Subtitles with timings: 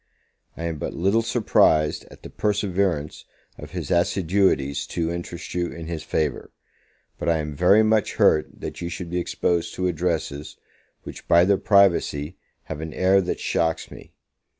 [0.57, 3.25] I am but little surprised at the perseverance
[3.59, 6.49] of his assiduities to interest you in his favour;
[7.19, 10.57] but I am very much hurt that you should be exposed to addresses,
[11.03, 14.15] which, by their privacy, have an air that shocks me.